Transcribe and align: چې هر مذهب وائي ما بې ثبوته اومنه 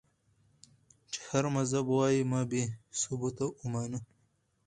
چې 1.11 1.19
هر 1.29 1.43
مذهب 1.55 1.85
وائي 1.97 2.21
ما 2.31 2.41
بې 2.51 2.63
ثبوته 2.99 3.45
اومنه 3.61 3.99